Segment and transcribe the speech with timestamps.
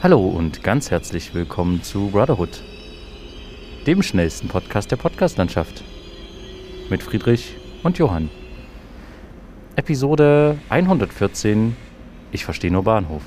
[0.00, 2.62] Hallo und ganz herzlich willkommen zu Brotherhood,
[3.84, 5.82] dem schnellsten Podcast der Podcastlandschaft.
[6.88, 8.30] Mit Friedrich und Johann.
[9.74, 11.74] Episode 114
[12.30, 13.22] Ich verstehe nur Bahnhof.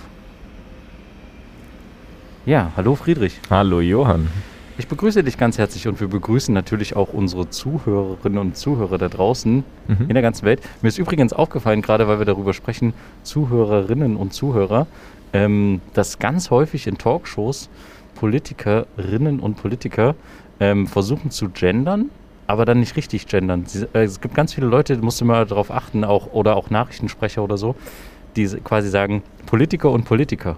[2.45, 3.41] Ja, hallo Friedrich.
[3.49, 4.29] Hallo Johann.
[4.77, 9.09] Ich begrüße dich ganz herzlich und wir begrüßen natürlich auch unsere Zuhörerinnen und Zuhörer da
[9.09, 9.95] draußen Mhm.
[10.07, 10.61] in der ganzen Welt.
[10.81, 14.87] Mir ist übrigens aufgefallen, gerade weil wir darüber sprechen, Zuhörerinnen und Zuhörer,
[15.33, 17.69] ähm, dass ganz häufig in Talkshows
[18.15, 20.15] Politikerinnen und Politiker
[20.59, 22.09] ähm, versuchen zu gendern,
[22.47, 23.65] aber dann nicht richtig gendern.
[23.93, 26.69] Äh, es gibt ganz viele Leute, da musst du mal darauf achten, auch, oder auch
[26.69, 27.75] Nachrichtensprecher oder so,
[28.35, 30.57] die quasi sagen Politiker und Politiker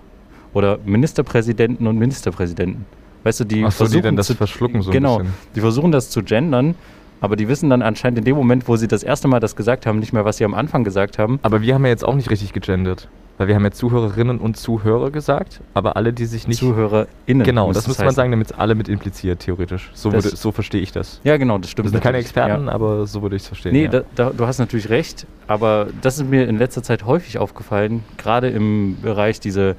[0.53, 2.85] oder Ministerpräsidenten und Ministerpräsidenten.
[3.23, 5.21] Weißt du, die Ach so, die versuchen dann das zu, verschlucken so ein genau,
[5.55, 6.75] die versuchen das zu gendern,
[7.21, 9.85] aber die wissen dann anscheinend in dem Moment, wo sie das erste Mal das gesagt
[9.85, 11.39] haben, nicht mehr, was sie am Anfang gesagt haben.
[11.41, 13.07] Aber wir haben ja jetzt auch nicht richtig gegendert.
[13.39, 16.59] Weil wir haben ja Zuhörerinnen und Zuhörer gesagt, aber alle, die sich nicht...
[16.59, 17.41] ZuhörerInnen.
[17.43, 18.15] genau, müsste das muss man heißen.
[18.15, 19.89] sagen, damit es alle mit impliziert, theoretisch.
[19.95, 21.19] So, Das- würde, so verstehe ich das.
[21.23, 21.87] Ja, genau, das stimmt.
[21.87, 22.19] Wir sind keine.
[22.19, 22.71] Experten, Ja.
[22.71, 23.71] aber so würde ich es verstehen.
[23.73, 23.89] Nee, ja.
[23.89, 28.03] da, da, du hast natürlich recht, aber das ist mir in letzter Zeit häufig aufgefallen,
[28.17, 29.75] gerade im Bereich dieser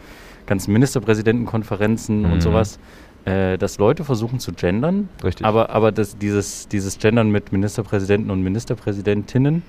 [0.47, 2.32] ganzen Ministerpräsidentenkonferenzen Mhm.
[2.32, 2.78] und sowas,
[3.25, 5.47] äh, dass Leute versuchen zu gendern, Richtig.
[5.47, 9.62] aber, aber das, dieses, dieses Gendern mit Ministerpräsidenten und Ministerpräsidentinnen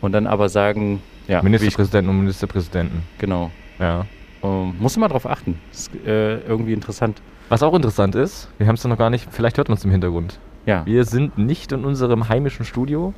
[0.00, 3.02] und dann aber sagen, ja, ich, Ministerpräsidenten und Ministerpräsidenten.
[3.18, 3.50] genau.
[3.78, 4.06] Ja.
[4.42, 5.58] Ähm, musst du mal drauf achten.
[5.72, 7.20] Ist äh, irgendwie interessant.
[7.48, 9.90] Was auch interessant ist, wir haben es noch gar nicht, vielleicht hört man es im
[9.90, 10.38] Hintergrund.
[10.66, 10.84] Ja.
[10.84, 13.14] Wir sind nicht in unserem heimischen Studio.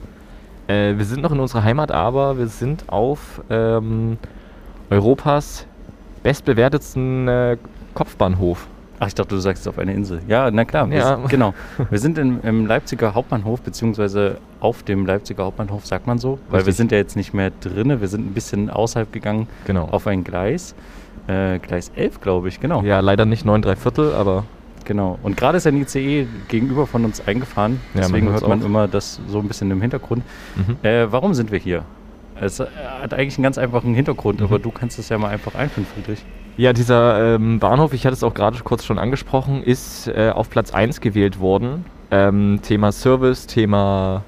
[0.66, 4.18] Äh, wir sind noch in unserer Heimat, aber wir sind auf ähm,
[4.90, 5.66] Europas
[6.22, 7.56] bestbewertetsten äh,
[7.94, 8.66] Kopfbahnhof.
[9.00, 10.20] Ach, ich dachte, du sagst es auf einer Insel.
[10.26, 10.90] Ja, na klar.
[10.90, 11.16] Wir Ja.
[11.16, 11.54] sind, genau.
[11.90, 16.38] Wir sind im, im Leipziger Hauptbahnhof, beziehungsweise auf dem Leipziger Hauptbahnhof, sagt man so.
[16.48, 16.76] Weil wir Richtig.
[16.76, 18.00] sind ja jetzt nicht mehr drinne.
[18.00, 19.84] Wir sind ein bisschen außerhalb gegangen Genau.
[19.90, 20.74] auf ein Gleis.
[21.28, 22.82] Äh, Gleis 11, glaube ich, genau.
[22.82, 24.44] Ja, leider nicht 9 3 Viertel, aber
[24.84, 25.18] Genau.
[25.22, 27.78] Und gerade ist ein ICE gegenüber von uns eingefahren.
[27.92, 28.66] Ja, man Deswegen hört man auch.
[28.66, 30.22] immer das so ein bisschen im Hintergrund.
[30.56, 30.76] mhm.
[30.82, 31.84] Äh, warum sind wir hier?
[32.40, 32.66] Es äh,
[33.02, 34.46] hat eigentlich einen ganz einfachen Hintergrund, Mhm.
[34.46, 36.24] aber du kannst es ja mal einfach einführen, Friedrich.
[36.58, 40.50] Ja, dieser ähm, Bahnhof, ich hatte es auch gerade kurz schon angesprochen, ist äh, auf
[40.50, 41.84] Platz 1 gewählt worden.
[42.10, 44.24] Ähm, Thema Service, Thema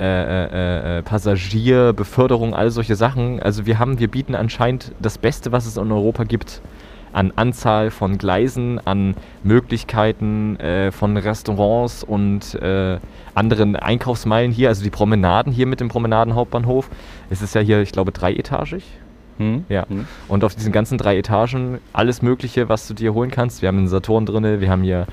[0.00, 3.40] äh, äh, äh, Passagier, Beförderung, all solche Sachen.
[3.40, 6.62] Also wir haben, wir bieten anscheinend das Beste, was es in Europa gibt.
[7.12, 9.14] An Anzahl von Gleisen, an
[9.44, 12.98] Möglichkeiten äh, von Restaurants und äh,
[13.36, 16.90] anderen Einkaufsmeilen hier, also die Promenaden hier mit dem Promenadenhauptbahnhof.
[17.30, 18.82] Es ist ja hier, ich glaube, dreietagig.
[19.42, 19.64] Hm?
[19.68, 19.88] Ja.
[19.88, 20.06] Hm?
[20.28, 23.62] Und auf diesen ganzen drei Etagen alles Mögliche, was du dir holen kannst.
[23.62, 25.06] Wir haben einen Saturn drin, wir haben hier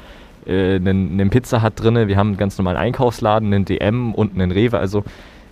[0.46, 4.34] äh, einen, einen Pizza Hut drin, wir haben einen ganz normalen Einkaufsladen, einen DM und
[4.36, 4.78] einen Rewe.
[4.80, 5.04] Also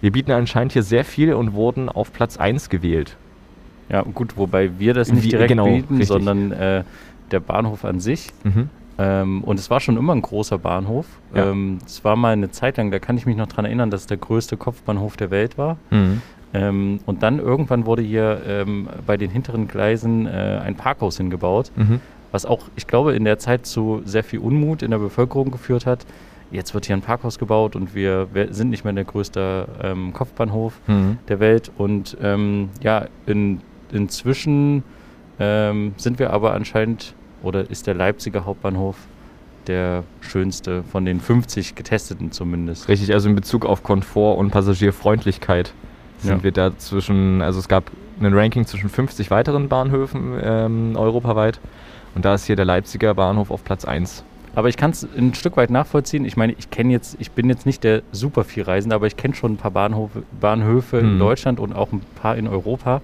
[0.01, 3.17] wir bieten anscheinend hier sehr viel und wurden auf Platz 1 gewählt.
[3.89, 6.07] Ja, gut, wobei wir das nicht Wie- direkt genau, bieten, richtig.
[6.07, 6.83] sondern äh,
[7.31, 8.29] der Bahnhof an sich.
[8.43, 8.69] Mhm.
[8.99, 11.05] Ähm, und es war schon immer ein großer Bahnhof.
[11.33, 11.51] Ja.
[11.51, 14.01] Ähm, es war mal eine Zeit lang, da kann ich mich noch dran erinnern, dass
[14.01, 15.77] es der größte Kopfbahnhof der Welt war.
[15.91, 16.21] Mhm.
[16.53, 21.71] Ähm, und dann irgendwann wurde hier ähm, bei den hinteren Gleisen äh, ein Parkhaus hingebaut,
[21.75, 21.99] Mhm.
[22.31, 25.85] was auch, ich glaube, in der Zeit zu sehr viel Unmut in der Bevölkerung geführt
[25.85, 26.05] hat.
[26.49, 30.79] Jetzt wird hier ein Parkhaus gebaut und wir, sind nicht mehr der größte ähm, Kopfbahnhof
[30.87, 31.17] Mhm.
[31.27, 31.69] der Welt.
[31.77, 33.59] Und ähm, ja, in,
[33.91, 34.83] inzwischen
[35.39, 37.13] ähm, sind wir aber anscheinend,
[37.43, 38.95] oder ist der Leipziger Hauptbahnhof
[39.67, 42.87] der schönste von den 50 getesteten zumindest.
[42.87, 45.73] Richtig, also in Bezug auf Komfort und Passagierfreundlichkeit
[46.19, 46.43] sind Ja.
[46.43, 51.59] wir da zwischen, also es gab ein Ranking zwischen 50 weiteren Bahnhöfen ähm, europaweit
[52.15, 54.23] und da ist hier der Leipziger Bahnhof auf Platz 1.
[54.55, 56.25] Aber ich kann es ein Stück weit nachvollziehen.
[56.25, 59.15] Ich meine, ich kenne jetzt, ich bin jetzt nicht der super viel Reisende, aber ich
[59.15, 61.19] kenne schon ein paar Bahnhofe, Bahnhöfe in Mhm.
[61.19, 63.01] Deutschland und auch ein paar in Europa.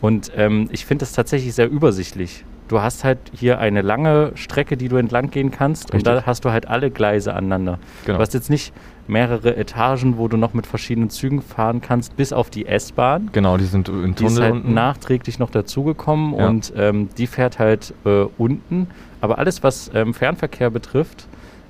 [0.00, 2.44] Und ähm, ich finde das tatsächlich sehr übersichtlich.
[2.72, 6.14] Du hast halt hier eine lange Strecke, die du entlang gehen kannst und Richtig.
[6.14, 7.78] da hast du halt alle Gleise aneinander.
[8.06, 8.16] Genau.
[8.16, 8.72] Du hast jetzt nicht
[9.06, 13.28] mehrere Etagen, wo du noch mit verschiedenen Zügen fahren kannst, bis auf die S-Bahn.
[13.32, 14.72] Genau, die sind im Die ist Tunnel halt unten.
[14.72, 16.48] nachträglich noch dazugekommen Ja.
[16.48, 18.86] und ähm, die fährt halt äh, unten.
[19.20, 21.26] Aber alles, was ähm, Fernverkehr betrifft,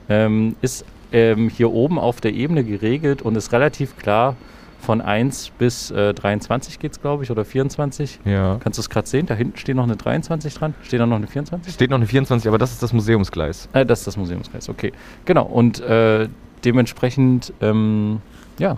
[0.09, 4.37] ähm, ist ähm, hier oben auf der Ebene geregelt und ist relativ klar.
[4.83, 8.19] Von 1 bis äh, 23 geht es, glaube ich, oder 24.
[8.25, 8.59] ja.
[8.59, 9.27] Kannst du es gerade sehen?
[9.27, 10.75] Da hinten steht noch eine 23 dran.
[10.83, 11.73] Steht da noch eine 24?
[11.73, 13.69] Steht noch eine 24, aber das ist das Museumsgleis.
[13.75, 14.93] Äh, das ist das Museumskreis, okay.
[15.25, 16.29] Genau, und äh,
[16.65, 18.23] dementsprechend, ähm,
[18.59, 18.77] ja,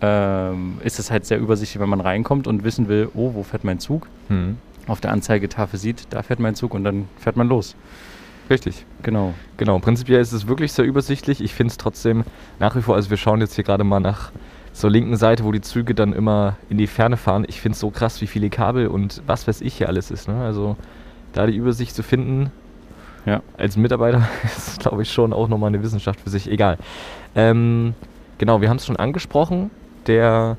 [0.00, 3.64] ähm, ist es halt sehr übersichtlich, wenn man reinkommt und wissen will, oh, wo fährt
[3.64, 4.08] mein Zug?
[4.30, 4.56] Mhm.
[4.86, 7.76] Auf der Anzeigetafel sieht, da fährt mein Zug und dann fährt man los.
[8.48, 8.86] Richtig.
[9.02, 9.34] Genau.
[9.58, 11.42] Genau, prinzipiell ist es wirklich sehr übersichtlich.
[11.42, 12.24] Ich finde es trotzdem
[12.58, 14.32] nach wie vor, also wir schauen jetzt hier gerade mal nach
[14.74, 17.44] zur linken Seite, wo die Züge dann immer in die Ferne fahren.
[17.48, 20.28] Ich finde es so krass, wie viele Kabel und was weiß ich hier alles ist.
[20.28, 20.34] Ne?
[20.44, 20.76] Also
[21.32, 22.50] da die Übersicht zu finden,
[23.24, 23.40] Ja.
[23.56, 26.50] als Mitarbeiter, ist, glaube ich, schon auch nochmal eine Wissenschaft für sich.
[26.50, 26.76] Egal.
[27.36, 27.94] Ähm,
[28.38, 29.70] genau, wir haben es schon angesprochen.
[30.08, 30.56] Der,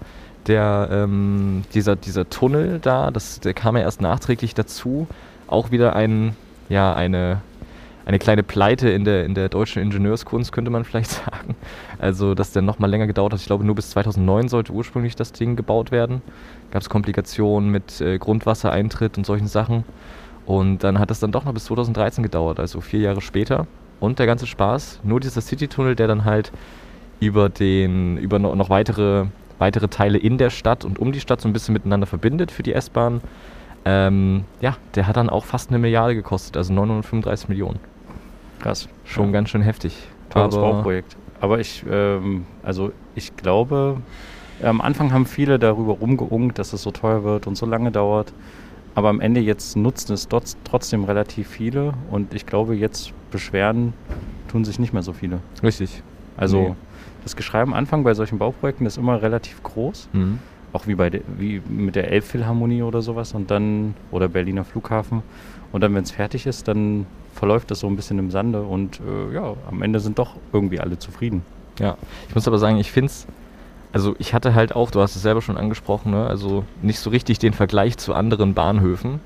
[0.47, 5.07] der, ähm, dieser, dieser Tunnel da, das, der kam ja erst nachträglich dazu.
[5.47, 6.35] Auch wieder ein,
[6.69, 7.41] ja, eine,
[8.05, 11.55] eine kleine Pleite in der, in der deutschen Ingenieurskunst, könnte man vielleicht sagen.
[11.99, 13.39] Also, dass der nochmal länger gedauert hat.
[13.39, 16.21] Ich glaube, nur bis 2009 sollte ursprünglich das Ding gebaut werden.
[16.71, 19.83] Gab es Komplikationen mit äh, Grundwassereintritt und solchen Sachen.
[20.45, 23.65] Und dann hat es dann doch noch bis 2013 gedauert, also vier Jahre später.
[23.99, 26.51] Und der ganze Spaß, nur dieser Citytunnel, der dann halt
[27.19, 29.25] über den, über no- noch weitere,
[29.57, 32.61] weitere Teile in der Stadt und um die Stadt so ein bisschen miteinander verbindet für
[32.61, 33.21] die S-Bahn.
[33.85, 37.79] Ähm, ja, der hat dann auch fast eine Milliarde gekostet, also 935 Millionen.
[38.65, 38.89] Krass.
[39.03, 39.31] Schon Ja.
[39.33, 39.95] ganz schön heftig.
[40.31, 41.15] Teures Aber- Bauprojekt.
[41.39, 43.97] Aber ich, ähm, also ich glaube,
[44.63, 48.33] am Anfang haben viele darüber rumgeungt, dass es so teuer wird und so lange dauert.
[48.95, 53.93] Aber am Ende jetzt nutzen es trotz, trotzdem relativ viele und ich glaube, jetzt beschweren
[54.47, 55.41] tun sich nicht mehr so viele.
[55.61, 56.01] Richtig.
[56.35, 56.73] Also Nee.
[57.23, 60.39] das Geschrei am Anfang bei solchen Bauprojekten ist immer relativ groß, Mhm.
[60.73, 65.21] auch wie bei de, wie mit der Elbphilharmonie oder sowas und dann oder Berliner Flughafen
[65.75, 69.01] und dann wenn es fertig ist, dann verläuft das so ein bisschen im Sande und
[69.01, 71.41] äh, ja, am Ende sind doch irgendwie alle zufrieden.
[71.79, 71.97] Ja,
[72.29, 73.27] ich muss aber sagen, ich finde es,
[73.91, 77.09] also ich hatte halt auch, du hast es selber schon angesprochen, ne, also nicht so
[77.09, 79.19] richtig den Vergleich zu anderen Bahnhöfen.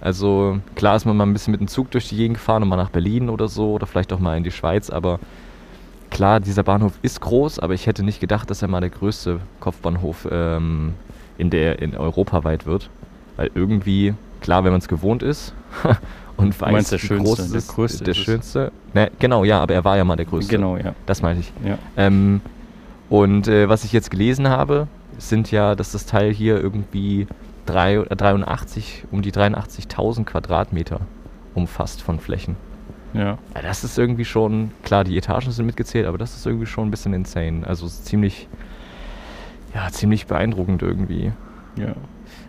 [0.00, 2.70] Also klar ist man mal ein bisschen mit dem Zug durch die Gegend gefahren und
[2.70, 5.20] mal nach Berlin oder so oder vielleicht auch mal in die Schweiz, aber
[6.08, 9.40] klar, dieser Bahnhof ist groß, aber ich hätte nicht gedacht, dass er mal der größte
[9.60, 10.94] Kopfbahnhof ähm,
[11.36, 12.88] in der in europaweit wird,
[13.36, 15.54] weil irgendwie klar, wenn man es gewohnt ist
[16.36, 18.72] und weiß, meinst der schönste, es der ist, größte der ist schönste.
[18.94, 20.54] Ne, genau, ja, aber er war ja mal der größte.
[20.54, 20.94] Genau, ja.
[21.06, 21.52] Das meinte ich.
[21.66, 21.78] ja.
[21.96, 22.40] Ähm,
[23.08, 24.86] und äh, was ich jetzt gelesen habe,
[25.18, 27.26] sind ja, dass das Teil hier irgendwie
[27.66, 31.00] drei, äh, 83, um die 83.000 Quadratmeter
[31.54, 32.56] umfasst von Flächen.
[33.12, 36.66] Ja, Ja, das ist irgendwie schon, klar, die Etagen sind mitgezählt, aber das ist irgendwie
[36.66, 37.66] schon ein bisschen insane.
[37.66, 38.48] Also ist ziemlich,
[39.74, 41.32] ja, ziemlich beeindruckend irgendwie.
[41.76, 41.94] ja.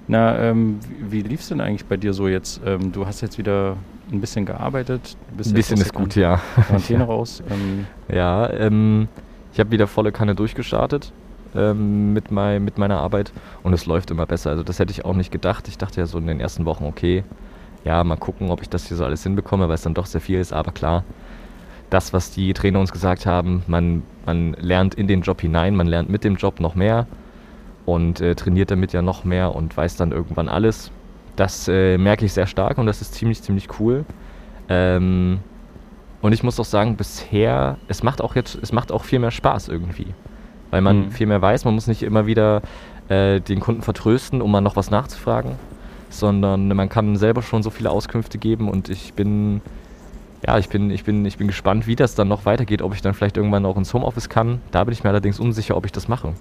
[0.08, 2.62] Na, ähm, wie, wie lief es denn eigentlich bei dir so jetzt?
[2.66, 3.78] Ähm, du hast jetzt wieder
[4.12, 5.16] ein bisschen gearbeitet.
[5.32, 6.42] Ein bisschen ist gut, ja.
[6.56, 7.42] Quarantäne raus.
[7.50, 9.08] Ähm, Ja, ähm,
[9.54, 11.14] ich habe wieder volle Kanne durchgestartet
[11.56, 13.32] ähm, mit, mei mit meiner Arbeit
[13.64, 14.50] und es läuft immer besser.
[14.52, 15.68] Also das hätte ich auch nicht gedacht.
[15.68, 17.24] Ich dachte ja so in den ersten Wochen, okay,
[17.84, 20.22] ja, mal gucken, ob ich das hier so alles hinbekomme, weil es dann doch sehr
[20.22, 20.54] viel ist.
[20.54, 21.04] Aber klar,
[21.90, 25.88] das, was die Trainer uns gesagt haben, man, man lernt in den Job hinein, man
[25.88, 27.08] lernt mit dem Job noch mehr
[27.86, 30.92] und äh, trainiert damit ja noch mehr und weiß dann irgendwann alles.
[31.36, 34.06] Das äh, merke ich sehr stark und das ist ziemlich, ziemlich cool.
[34.70, 35.40] Ähm,
[36.22, 39.32] und ich muss auch sagen, bisher, es macht auch jetzt, es macht auch viel mehr
[39.32, 40.08] Spaß irgendwie.
[40.70, 41.12] Weil man Mhm.
[41.12, 42.62] viel mehr weiß, man muss nicht immer wieder
[43.10, 45.54] äh, den Kunden vertrösten, um mal noch was nachzufragen,
[46.10, 49.62] sondern man kann selber schon so viele Auskünfte geben und ich bin,
[50.46, 53.02] ja, ich bin, ich bin, ich bin gespannt, wie das dann noch weitergeht, ob ich
[53.02, 54.62] dann vielleicht irgendwann auch ins Homeoffice kann.
[54.72, 56.34] Da bin ich mir allerdings unsicher, ob ich das mache.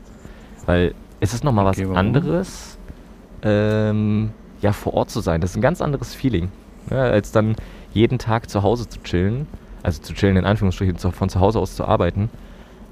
[0.66, 1.96] Weil es ist nochmal Okay, was warum?
[1.96, 2.78] anderes,
[3.42, 4.30] ähm,
[4.60, 5.40] ja, vor Ort zu sein.
[5.40, 6.50] Das ist ein ganz anderes Feeling,
[6.90, 7.56] ja, als dann
[7.92, 9.46] jeden Tag zu Hause zu chillen.
[9.82, 12.28] Also zu chillen in Anführungsstrichen, von zu Hause aus zu arbeiten.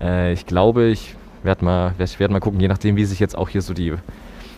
[0.01, 3.49] Äh, ich glaube, ich werde mal, werd mal gucken, je nachdem, wie sich jetzt auch
[3.49, 3.95] hier so die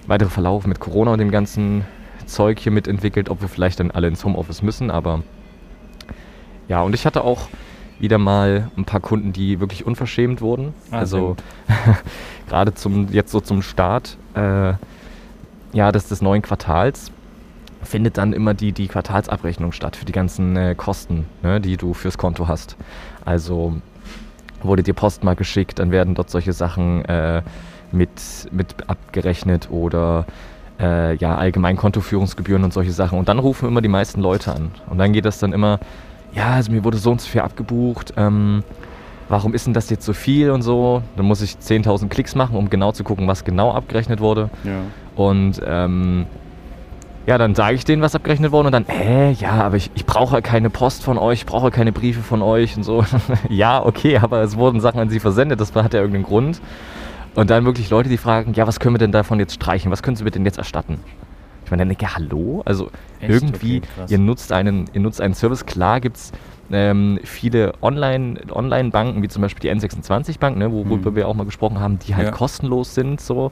[0.06, 1.84] weitere Verlauf mit Corona und dem ganzen
[2.26, 4.90] Zeug hier mitentwickelt, ob wir vielleicht dann alle ins Homeoffice müssen.
[4.90, 5.22] Aber
[6.68, 7.48] ja, und ich hatte auch
[7.98, 10.72] wieder mal ein paar Kunden, die wirklich unverschämt wurden.
[10.90, 11.42] Ah, also gut.
[12.50, 14.74] gerade zum jetzt so zum Start äh,
[15.72, 17.12] ja des, des neuen Quartals
[17.82, 21.94] findet dann immer die, die Quartalsabrechnung statt für die ganzen äh, Kosten, ne, die du
[21.94, 22.76] fürs Konto hast.
[23.24, 23.76] Also
[24.62, 27.42] wurde dir Post mal geschickt, dann werden dort solche Sachen äh,
[27.92, 28.10] mit,
[28.50, 30.26] mit abgerechnet oder
[30.78, 33.18] äh, ja, allgemein Kontoführungsgebühren und solche Sachen.
[33.18, 34.72] Und dann rufen immer die meisten Leute an.
[34.90, 35.80] Und dann geht das dann immer,
[36.34, 38.62] ja, also mir wurde so und so viel abgebucht, ähm,
[39.30, 41.02] warum ist denn das jetzt so viel und so.
[41.16, 44.50] Dann muss ich 10.000 Klicks machen, um genau zu gucken, was genau abgerechnet wurde.
[44.64, 44.80] ja.
[45.16, 46.26] Und ähm,
[47.26, 50.06] ja, dann sage ich denen, was abgerechnet wurde und dann, hä, ja, aber ich, ich
[50.06, 53.04] brauche keine Post von euch, ich brauche keine Briefe von euch und so.
[53.48, 56.60] ja, okay, aber es wurden Sachen an sie versendet, das hat ja irgendeinen Grund.
[57.34, 59.92] Und dann wirklich Leute, die fragen, ja, was können wir denn davon jetzt streichen?
[59.92, 60.98] Was können sie mir denn jetzt erstatten?
[61.64, 62.62] Ich meine, dann denke ich, hallo?
[62.64, 63.30] Also Echt?
[63.30, 66.32] irgendwie, Okay, ihr nutzt einen, ihr nutzt einen Service, klar gibt es
[66.72, 71.16] ähm, viele Online- Online-Banken, wie zum Beispiel die N26-Bank, ne, worüber Mhm.
[71.16, 72.32] wir auch mal gesprochen haben, die halt Ja.
[72.32, 73.50] kostenlos sind, so.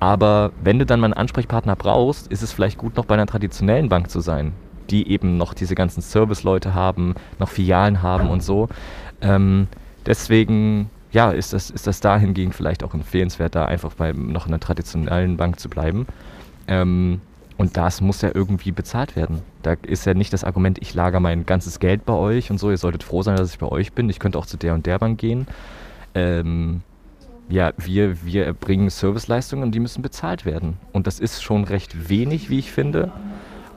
[0.00, 3.26] Aber wenn du dann mal einen Ansprechpartner brauchst, ist es vielleicht gut, noch bei einer
[3.26, 4.52] traditionellen Bank zu sein,
[4.90, 8.68] die eben noch diese ganzen Service-Leute haben, noch Filialen haben und so.
[9.22, 9.68] Ähm,
[10.04, 14.60] deswegen, ja, ist das, ist das dahingehend vielleicht auch empfehlenswert, da einfach bei noch einer
[14.60, 16.06] traditionellen Bank zu bleiben.
[16.68, 17.20] Ähm,
[17.58, 19.40] Und das muss ja irgendwie bezahlt werden.
[19.66, 22.70] Da ist ja nicht das Argument, ich lager mein ganzes Geld bei euch und so,
[22.70, 24.08] ihr solltet froh sein, dass ich bei euch bin.
[24.08, 25.48] Ich könnte auch zu der und der Bank gehen.
[26.14, 26.82] Ähm,
[27.48, 30.76] ja, wir, wir erbringen Serviceleistungen und die müssen bezahlt werden.
[30.92, 33.10] Und das ist schon recht wenig, wie ich finde.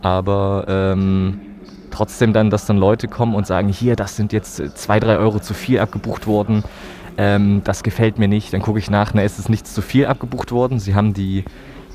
[0.04, 1.42] Aber ähm,
[1.90, 5.40] trotzdem dann, dass dann Leute kommen und sagen, hier, das sind jetzt zwei, drei Euro
[5.40, 6.64] zu viel abgebucht worden.
[7.18, 8.54] Ähm, das gefällt mir nicht.
[8.54, 10.78] Dann gucke ich nach, na, ist es nicht zu viel abgebucht worden.
[10.78, 11.46] Sie haben die,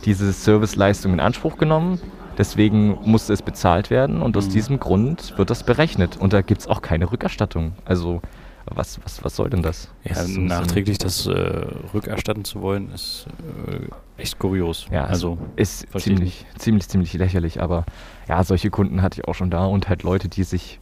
[0.05, 2.01] diese Serviceleistung in Anspruch genommen.
[2.39, 4.53] Deswegen musste es bezahlt werden und aus mhm.
[4.53, 6.17] diesem Grund wird das berechnet.
[6.17, 7.73] Und da gibt es auch keine Rückerstattung.
[7.85, 8.21] Also
[8.67, 9.89] was, was, was soll denn das?
[10.05, 13.27] Ja, das nachträglich das äh, rückerstatten zu wollen, ist
[13.69, 14.87] äh, echt kurios.
[14.91, 17.61] Ja, also ist ziemlich, ziemlich, ziemlich lächerlich.
[17.61, 17.85] Aber
[18.29, 20.81] ja, solche Kunden hatte ich auch schon da und halt Leute, die sich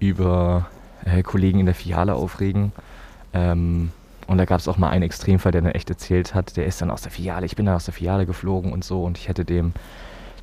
[0.00, 0.66] über
[1.04, 2.72] äh, Kollegen in der Filiale aufregen.
[3.32, 3.90] Ähm,
[4.26, 6.80] und da gab es auch mal einen Extremfall, der dann echt erzählt hat, der ist
[6.80, 9.28] dann aus der Filiale, ich bin dann aus der Filiale geflogen und so und ich
[9.28, 9.72] hätte dem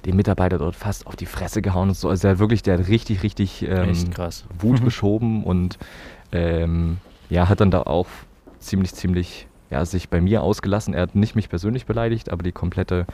[0.06, 2.10] den Mitarbeiter dort fast auf die Fresse gehauen und so.
[2.10, 3.94] Also der wirklich, der hat richtig, richtig ähm,
[4.60, 5.78] Wut geschoben und
[6.32, 6.98] ähm,
[7.30, 8.08] ja, hat dann da auch
[8.60, 10.94] ziemlich, ziemlich ja, sich bei mir ausgelassen.
[10.94, 13.06] Er hat nicht mich persönlich beleidigt, aber die komplette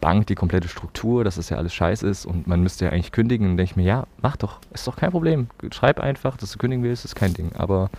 [0.00, 3.12] Bank, die komplette Struktur, dass das ja alles scheiße ist und man müsste ja eigentlich
[3.12, 3.46] kündigen.
[3.46, 5.46] Und dann denke ich mir, ja, mach doch, ist doch kein Problem.
[5.70, 7.52] Schreib einfach, dass du kündigen willst, ist kein Ding.
[7.54, 7.90] Aber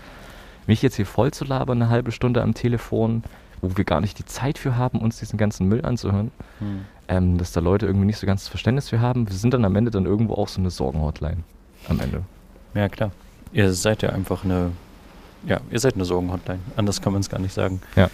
[0.67, 3.23] mich jetzt hier voll zu labern, eine halbe Stunde am Telefon,
[3.61, 6.85] wo wir gar nicht die Zeit für haben, uns diesen ganzen Müll anzuhören, hm.
[7.11, 9.27] Ähm, dass da Leute irgendwie nicht so ganz Verständnis für haben.
[9.27, 11.43] Wir sind dann am Ende dann irgendwo auch so eine Sorgenhotline.
[11.89, 12.23] Am Ende.
[12.73, 13.11] Ja, klar.
[13.51, 14.71] Ihr seid ja einfach eine,
[15.45, 16.59] ja, ihr seid eine Sorgenhotline.
[16.77, 17.81] Anders kann man es gar nicht sagen.
[17.97, 18.09] Ja.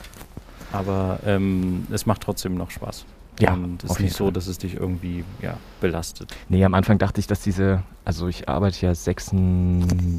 [0.72, 3.06] Aber ähm, es macht trotzdem noch Spaß.
[3.40, 6.36] Ja, und es ist nicht so, dass es dich irgendwie ja, belastet.
[6.50, 9.32] Nee, am Anfang dachte ich, dass diese, also ich arbeite ja sechs,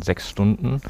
[0.04, 0.80] sechs Stunden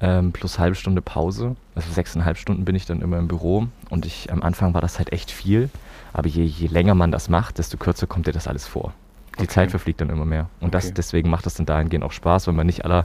[0.00, 1.56] ähm, plus halbe Stunde Pause.
[1.74, 4.98] Also sechseinhalb Stunden bin ich dann immer im Büro und ich am Anfang war das
[4.98, 5.68] halt echt viel.
[6.14, 8.94] Aber je, je länger man das macht, desto kürzer kommt dir das alles vor.
[9.38, 9.48] Die okay.
[9.48, 10.48] Zeit verfliegt dann immer mehr.
[10.60, 10.86] Und okay.
[10.86, 13.04] das, deswegen macht das dann dahingehend auch Spaß, wenn man nicht aller,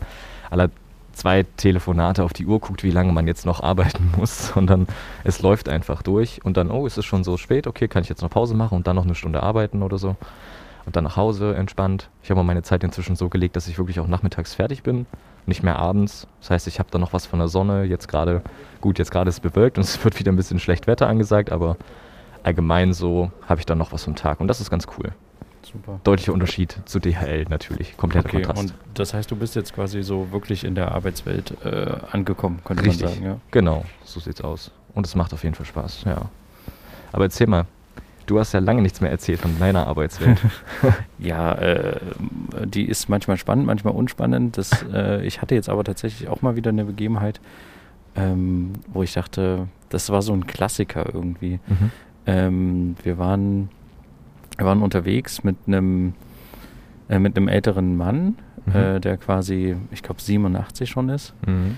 [0.51, 0.70] aller
[1.13, 4.88] zwei Telefonate auf die Uhr guckt, wie lange man jetzt noch arbeiten muss, sondern
[5.24, 8.10] es läuft einfach durch und dann, oh, ist es schon so spät, okay, kann ich
[8.10, 10.16] jetzt noch Pause machen und dann noch eine Stunde arbeiten oder so.
[10.86, 12.10] Und dann nach Hause entspannt.
[12.24, 15.06] Ich habe meine Zeit inzwischen so gelegt, dass ich wirklich auch nachmittags fertig bin,
[15.46, 16.25] nicht mehr abends.
[16.39, 17.84] Das heißt, ich habe dann noch was von der Sonne.
[17.84, 18.42] Jetzt gerade,
[18.82, 21.51] gut, jetzt gerade ist es bewölkt und es wird wieder ein bisschen schlecht Wetter angesagt,
[21.51, 21.75] aber
[22.43, 25.12] allgemein so habe ich dann noch was vom Tag und das ist ganz cool.
[25.62, 26.00] Super.
[26.03, 27.96] Deutlicher Unterschied zu DHL natürlich.
[27.98, 28.72] Kompletter okay, Kontrast.
[28.72, 32.84] Und das heißt, du bist jetzt quasi so wirklich in der Arbeitswelt äh, angekommen, könnte
[32.86, 33.03] Richtig.
[33.03, 33.25] man sagen.
[33.25, 33.38] Ja?
[33.51, 34.72] Genau, so sieht's aus.
[34.93, 36.29] Und es macht auf jeden Fall Spaß, ja.
[37.12, 37.65] Aber erzähl mal,
[38.25, 40.39] du hast ja lange nichts mehr erzählt von deiner Arbeitswelt.
[41.19, 42.00] ja, äh,
[42.65, 44.58] die ist manchmal spannend, manchmal unspannend.
[44.58, 47.41] Das, äh, ich hatte jetzt aber tatsächlich auch mal wieder eine Begebenheit,
[48.15, 51.60] ähm, wo ich dachte, das war so ein Klassiker irgendwie.
[51.67, 51.91] Mhm.
[52.30, 53.70] Ähm, wir waren
[54.58, 56.14] wir waren unterwegs mit einem
[57.10, 58.76] äh, mit einem älteren Mann, mhm.
[58.76, 61.34] äh, der quasi, ich glaube, 87 schon ist.
[61.48, 61.78] Mhm.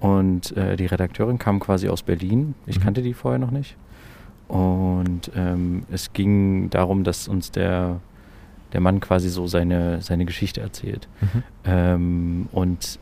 [0.00, 2.54] Und äh, die Redakteurin kam quasi aus Berlin.
[2.66, 2.82] Ich mhm.
[2.82, 3.76] kannte die vorher noch nicht.
[4.48, 8.00] Und ähm, es ging darum, dass uns der,
[8.72, 11.08] der Mann quasi so seine, seine Geschichte erzählt.
[11.20, 11.42] Mhm.
[11.64, 12.98] Ähm, und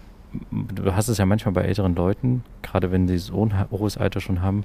[0.50, 4.21] du hast es ja manchmal bei älteren Leuten, gerade wenn sie so ein hohes Alter
[4.21, 4.64] schon haben,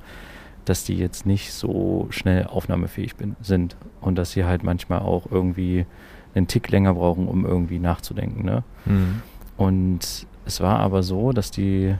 [0.65, 5.31] dass die jetzt nicht so schnell aufnahmefähig bin, sind und dass sie halt manchmal auch
[5.31, 5.85] irgendwie
[6.33, 8.43] einen Tick länger brauchen, um irgendwie nachzudenken.
[8.43, 8.63] Ne?
[8.85, 9.21] Mhm.
[9.57, 11.95] Und es war aber so, dass die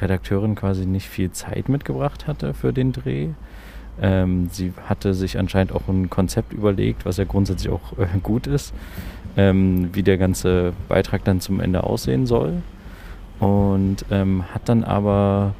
[0.00, 3.28] Redakteurin quasi nicht viel Zeit mitgebracht hatte für den Dreh.
[4.00, 8.46] Ähm, sie hatte sich anscheinend auch ein Konzept überlegt, was ja grundsätzlich auch äh, gut
[8.46, 8.72] ist,
[9.36, 12.62] ähm, wie der ganze Beitrag dann zum Ende aussehen soll.
[13.40, 15.54] Und ähm, hat dann aber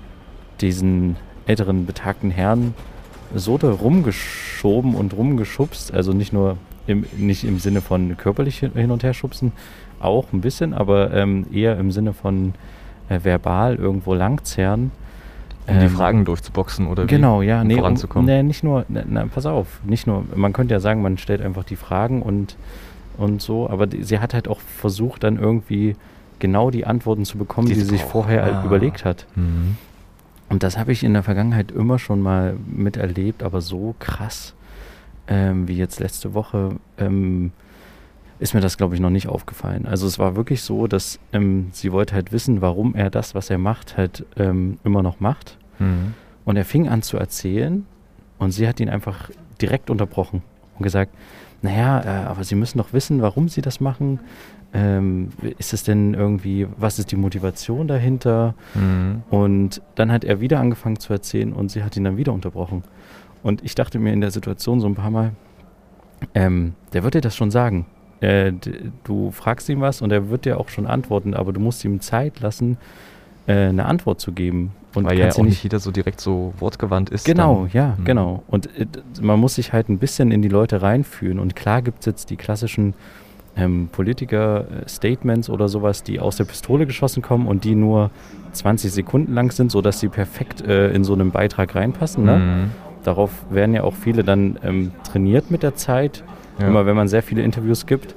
[0.60, 1.16] diesen
[1.50, 2.74] älteren betagten Herrn
[3.34, 8.90] so da rumgeschoben und rumgeschubst, also nicht nur im, nicht im Sinne von körperlich hin
[8.90, 9.52] und her schubsen,
[10.00, 12.54] auch ein bisschen, aber ähm, eher im Sinne von
[13.08, 14.92] äh, verbal irgendwo langzerren.
[15.66, 18.28] Um ähm, die Fragen durchzuboxen oder genau, wie, ja, um nee, voranzukommen.
[18.28, 21.18] Um, nee, nicht nur, na, na, pass auf, nicht nur, man könnte ja sagen, man
[21.18, 22.56] stellt einfach die Fragen und,
[23.18, 25.96] und so, aber die, sie hat halt auch versucht, dann irgendwie
[26.38, 28.64] genau die Antworten zu bekommen, die, die sie sich vorher ah.
[28.64, 29.26] überlegt hat.
[29.36, 29.76] Mhm.
[30.50, 34.54] Und das habe ich in der Vergangenheit immer schon mal miterlebt, aber so krass
[35.28, 37.52] ähm, wie jetzt letzte Woche ähm,
[38.40, 39.86] ist mir das, glaube ich, noch nicht aufgefallen.
[39.86, 43.48] Also es war wirklich so, dass ähm, sie wollte halt wissen, warum er das, was
[43.48, 45.56] er macht, halt ähm, immer noch macht.
[45.78, 46.14] Mhm.
[46.44, 47.86] Und er fing an zu erzählen
[48.38, 49.30] und sie hat ihn einfach
[49.60, 50.42] direkt unterbrochen
[50.76, 51.14] und gesagt,
[51.62, 54.20] naja, äh, aber Sie müssen doch wissen, warum Sie das machen
[54.72, 58.54] ähm, ist es denn irgendwie, was ist die Motivation dahinter?
[58.74, 59.22] Mhm.
[59.30, 62.84] Und dann hat er wieder angefangen zu erzählen und sie hat ihn dann wieder unterbrochen.
[63.42, 65.32] Und ich dachte mir in der Situation so ein paar Mal,
[66.34, 67.86] ähm, der wird dir das schon sagen.
[68.20, 68.52] Äh,
[69.04, 72.00] du fragst ihm was und er wird dir auch schon antworten, aber du musst ihm
[72.00, 72.76] Zeit lassen,
[73.46, 74.72] äh, eine Antwort zu geben.
[74.94, 77.24] Und Weil ja auch nicht jeder so direkt so wortgewandt ist.
[77.24, 77.70] Genau, dann.
[77.72, 78.04] ja, mhm.
[78.04, 78.42] genau.
[78.48, 78.86] Und äh,
[79.20, 81.38] man muss sich halt ein bisschen in die Leute reinfühlen.
[81.38, 82.94] Und klar gibt es jetzt die klassischen
[83.56, 88.10] ähm, Politiker-Statements oder sowas, die aus der Pistole geschossen kommen und die nur
[88.52, 92.24] 20 Sekunden lang sind, sodass sie perfekt äh, in so einen Beitrag reinpassen.
[92.24, 92.36] Ne?
[92.36, 92.70] Mhm.
[93.04, 96.22] Darauf werden ja auch viele dann ähm, trainiert mit der Zeit,
[96.58, 96.68] ja.
[96.68, 98.14] immer wenn man sehr viele Interviews gibt.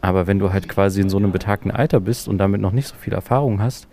[0.00, 2.88] Aber wenn du halt quasi in so einem betagten Alter bist und damit noch nicht
[2.88, 3.86] so viel Erfahrung hast,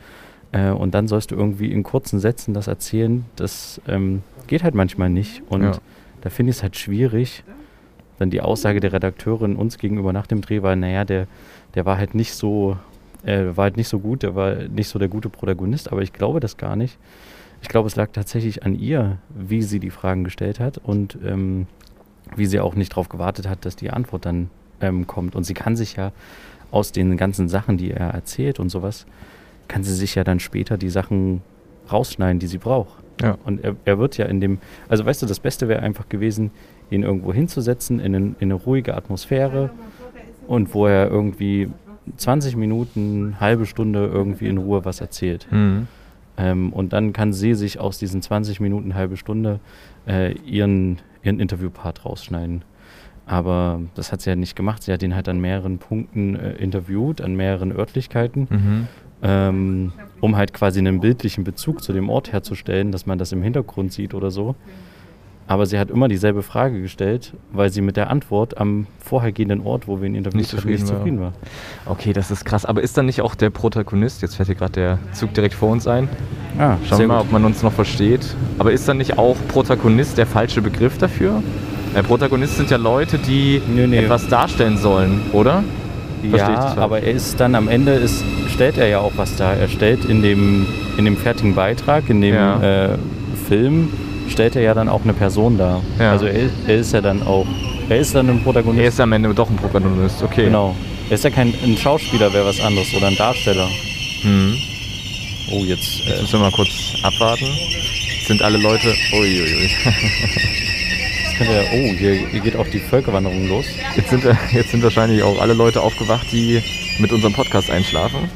[0.52, 4.76] äh, und dann sollst du irgendwie in kurzen Sätzen das erzählen, das ähm, geht halt
[4.76, 5.44] manchmal nicht.
[5.50, 5.72] Und ja.
[6.22, 7.44] da finde ich es halt schwierig.
[8.20, 11.28] Dann die Aussage der Redakteurin uns gegenüber nach dem Dreh war, naja, der,
[11.76, 12.78] der war halt nicht so,
[13.24, 16.14] äh, war halt nicht so gut, der war nicht so der gute Protagonist, aber ich
[16.14, 16.98] glaube das gar nicht.
[17.62, 21.68] Ich glaube, es lag tatsächlich an ihr, wie sie die Fragen gestellt hat und ähm,
[22.36, 24.50] wie sie auch nicht darauf gewartet hat, dass die Antwort dann
[24.82, 25.36] ähm, kommt.
[25.36, 26.12] Und sie kann sich ja
[26.72, 29.06] aus den ganzen Sachen, die er erzählt und sowas,
[29.68, 31.42] kann sie sich ja dann später die Sachen
[31.92, 33.04] rausschneiden, die sie braucht.
[33.22, 33.38] Ja.
[33.46, 36.52] Und er, er wird ja in dem, also weißt du, das Beste wäre einfach gewesen,
[36.90, 39.70] ihn irgendwo hinzusetzen, in, in eine ruhige Atmosphäre
[40.48, 41.70] und wo er irgendwie
[42.18, 45.48] 20 Minuten, halbe Stunde irgendwie in Ruhe was erzählt.
[45.52, 45.88] Mhm.
[46.38, 49.60] Ähm, und dann kann sie sich aus diesen 20 Minuten, halbe Stunde
[50.08, 52.64] äh, ihren, ihren Interviewpart rausschneiden.
[53.26, 54.82] Aber das hat sie ja nicht gemacht.
[54.82, 58.88] Sie hat ihn halt an mehreren Punkten äh, interviewt, an mehreren Örtlichkeiten, mhm.
[59.24, 63.42] Ähm, um halt quasi einen bildlichen Bezug zu dem Ort herzustellen, dass man das im
[63.42, 64.56] Hintergrund sieht oder so.
[65.50, 69.88] Aber sie hat immer dieselbe Frage gestellt, weil sie mit der Antwort am vorhergehenden Ort,
[69.88, 71.34] wo wir ihn interviewt nicht zufrieden, nicht zufrieden war.
[71.88, 72.66] Okay, das ist krass.
[72.66, 75.72] Aber ist dann nicht auch der Protagonist, jetzt fährt hier gerade der Zug direkt vor
[75.72, 76.08] uns ein.
[76.60, 78.36] Ah, Schauen wir mal, ob man uns noch versteht.
[78.60, 81.42] Aber ist dann nicht auch Protagonist der falsche Begriff dafür?
[81.96, 83.98] Der Protagonist sind ja Leute, die nee, nee.
[83.98, 85.64] etwas darstellen sollen, oder?
[86.22, 88.24] ja, aber er ist dann am Ende, ist,
[88.60, 89.56] stellt er ja auch was dar.
[89.56, 92.92] Er stellt in dem, in dem fertigen Beitrag, in dem ja.
[92.92, 92.98] äh,
[93.48, 93.88] Film,
[94.28, 95.82] stellt er ja dann auch eine Person dar.
[95.98, 96.12] Ja.
[96.12, 97.48] Also er, er, ist ja dann auch,
[97.88, 98.82] er ist dann ein Protagonist.
[98.82, 100.44] Er ist am Ende doch ein Protagonist, okay.
[100.44, 100.76] Genau.
[101.10, 103.70] Er ist ja kein ein Schauspieler, wäre was anderes oder ein Darsteller.
[104.24, 104.58] Mhm.
[105.54, 106.70] Oh, jetzt, jetzt äh, müssen wir mal kurz
[107.02, 107.48] abwarten.
[108.28, 108.94] Sind alle Leute.
[109.14, 109.70] Uiuiui.
[111.40, 113.66] Ja, oh, hier, hier, geht auch die Völkerwanderung los.
[113.96, 116.62] Jetzt sind, jetzt sind wahrscheinlich auch alle Leute aufgewacht, die
[117.00, 118.30] mit unserem Podcast einschlafen.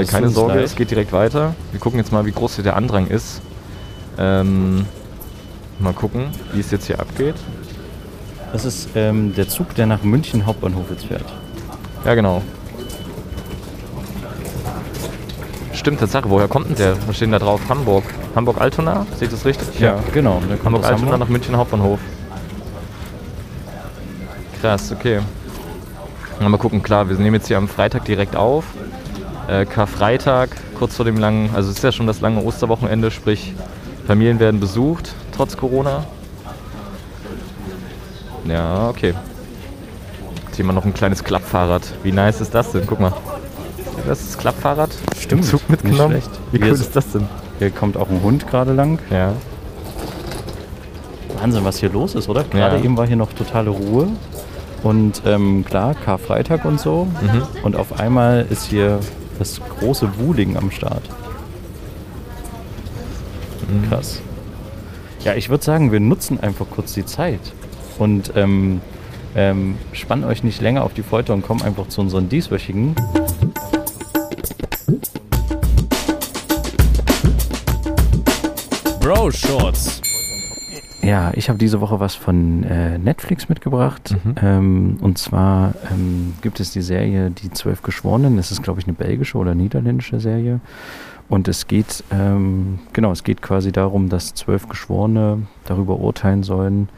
[0.00, 0.64] Äh, keine Sorge, leid.
[0.64, 1.54] es geht direkt weiter.
[1.70, 3.40] Wir gucken jetzt mal, wie groß hier der Andrang ist.
[4.18, 4.86] Ähm,
[5.78, 7.34] mal gucken, wie es jetzt hier abgeht.
[8.52, 11.24] Das ist ähm, der Zug, der nach München Hauptbahnhof jetzt fährt.
[12.04, 12.42] Ja, genau.
[15.72, 16.30] Stimmt, Tatsache.
[16.30, 16.96] Woher kommt denn der?
[17.06, 17.60] Was steht denn da drauf?
[17.68, 18.04] Hamburg.
[18.36, 19.06] Hamburg-Altona?
[19.12, 19.80] Seht ihr das richtig?
[19.80, 20.40] Ja, genau.
[20.64, 21.98] Hamburg-Altona nach München Hauptbahnhof.
[24.60, 25.20] Krass, okay.
[26.40, 28.64] Mal gucken, klar, wir nehmen jetzt hier am Freitag direkt auf.
[29.48, 33.54] Äh, Karfreitag, kurz vor dem langen, also es ist ja schon das lange Osterwochenende, sprich
[34.06, 36.04] Familien werden besucht, trotz Corona.
[38.46, 39.14] Ja, okay.
[40.54, 41.82] Hier mal noch ein kleines Klappfahrrad.
[42.02, 42.86] Wie nice ist das denn?
[42.86, 43.12] Guck mal.
[44.06, 44.90] Das ist das Klappfahrrad.
[45.18, 45.44] Stimmt.
[45.46, 46.22] Zug mitgenommen.
[46.52, 47.26] Wie cool ist das denn?
[47.58, 48.98] Hier kommt auch ein Hund gerade lang.
[49.10, 49.32] Ja.
[51.40, 52.44] Wahnsinn, was hier los ist, oder?
[52.44, 52.84] Gerade ja.
[52.84, 54.08] eben war hier noch totale Ruhe.
[54.82, 57.06] Und ähm, klar, Karfreitag und so.
[57.22, 57.42] Mhm.
[57.62, 59.00] Und auf einmal ist hier
[59.38, 61.08] das große Wuling am Start.
[63.68, 63.88] Mhm.
[63.88, 64.20] Krass.
[65.24, 67.40] Ja, ich würde sagen, wir nutzen einfach kurz die Zeit
[67.98, 68.80] und ähm,
[69.34, 72.94] ähm, spannen euch nicht länger auf die Folter und kommen einfach zu unseren dieswöchigen.
[79.00, 80.03] Bro Shorts.
[81.04, 84.16] Ja, ich habe diese Woche was von äh, Netflix mitgebracht.
[84.24, 84.34] Mhm.
[84.42, 88.36] Ähm, und zwar ähm, gibt es die Serie Die Zwölf Geschworenen.
[88.36, 90.60] Das ist, glaube ich, eine belgische oder niederländische Serie.
[91.28, 96.88] Und es geht, ähm, genau, es geht quasi darum, dass zwölf Geschworene darüber urteilen sollen,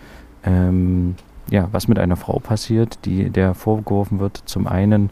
[0.45, 1.15] ähm,
[1.49, 5.11] ja, was mit einer Frau passiert, die der vorgeworfen wird, zum einen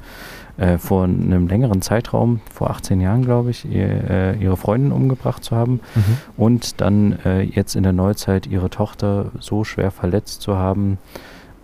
[0.57, 5.43] äh, vor einem längeren Zeitraum, vor 18 Jahren, glaube ich, ihr, äh, ihre Freundin umgebracht
[5.43, 6.17] zu haben mhm.
[6.37, 10.99] und dann äh, jetzt in der Neuzeit ihre Tochter so schwer verletzt zu haben,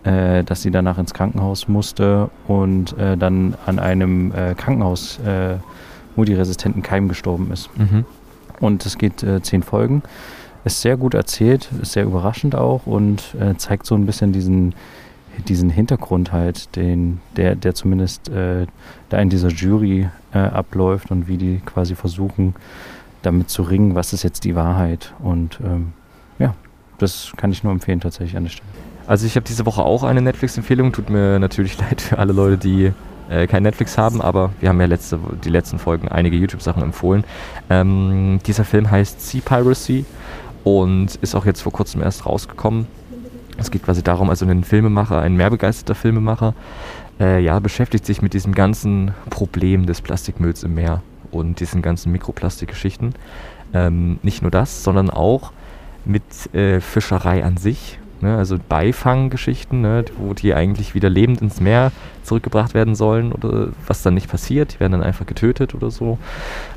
[0.03, 5.19] äh, dass sie danach ins Krankenhaus musste und äh, dann an einem äh, Krankenhaus
[6.15, 7.69] multiresistenten Keim gestorben ist.
[7.77, 8.05] Mhm.
[8.59, 10.03] Und es geht zehn Folgen.
[10.65, 14.75] Ist sehr gut erzählt, ist sehr überraschend auch und zeigt so ein bisschen diesen,
[15.47, 18.67] diesen Hintergrund halt, den, der, der zumindest äh,
[19.09, 22.55] da in dieser Jury äh, abläuft und wie die quasi versuchen,
[23.21, 25.13] damit zu ringen, was ist jetzt die Wahrheit.
[25.19, 25.93] Und ähm,
[26.39, 26.55] ja,
[26.97, 28.69] das kann ich nur empfehlen tatsächlich an der Stelle.
[29.07, 30.91] Also ich habe diese Woche auch eine Netflix-Empfehlung.
[30.91, 32.91] Tut mir natürlich leid für alle Leute, die
[33.29, 37.23] äh, kein Netflix haben, aber wir haben ja letzte, die letzten Folgen einige YouTube-Sachen empfohlen.
[37.69, 40.05] Ähm, dieser Film heißt Sea Piracy
[40.63, 42.87] und ist auch jetzt vor kurzem erst rausgekommen.
[43.61, 46.53] Es geht quasi darum, also ein Filmemacher, ein mehrbegeisterter Filmemacher,
[47.19, 52.11] äh, ja, beschäftigt sich mit diesem ganzen Problem des Plastikmülls im Meer und diesen ganzen
[52.11, 53.13] Mikroplastikgeschichten.
[53.73, 55.51] Ähm, nicht nur das, sondern auch
[56.03, 57.99] mit äh, Fischerei an sich.
[58.21, 58.37] Ne?
[58.37, 60.05] Also Beifanggeschichten, ne?
[60.17, 61.91] wo die eigentlich wieder lebend ins Meer
[62.23, 64.75] zurückgebracht werden sollen oder was dann nicht passiert.
[64.75, 66.17] Die werden dann einfach getötet oder so.